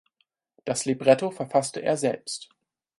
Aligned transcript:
Das 0.65 0.85
Libretto 0.85 1.29
verfasste 1.29 1.83
er 1.83 1.95
selbst. 1.95 2.49